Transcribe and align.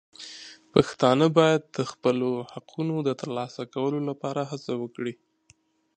پښتانه 0.73 1.25
باید 1.37 1.61
د 1.75 1.77
خپلو 1.91 2.29
حقونو 2.53 2.95
د 3.07 3.09
ترلاسه 3.21 3.61
کولو 3.73 3.99
لپاره 4.09 4.41
هڅه 4.51 4.73
وکړي. 4.81 5.13